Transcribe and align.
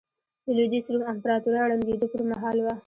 د 0.45 0.47
لوېدیځ 0.57 0.85
روم 0.93 1.03
امپراتورۍ 1.13 1.61
ړنګېدو 1.69 2.11
پرمهال 2.13 2.57
وه. 2.61 2.73